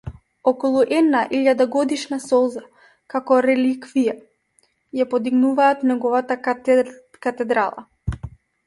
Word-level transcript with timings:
Околу 0.51 0.79
една 0.99 1.19
илјадагодишна 1.39 2.19
солза, 2.23 2.63
како 3.15 3.37
реликвија, 3.49 4.17
ја 5.01 5.09
подигнуваат 5.13 5.87
неговата 5.93 6.41
катедрала. 6.51 7.89